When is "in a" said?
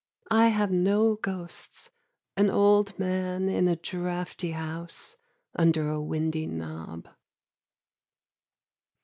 3.47-3.75